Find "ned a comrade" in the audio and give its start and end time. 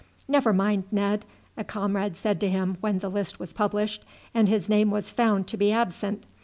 0.91-2.17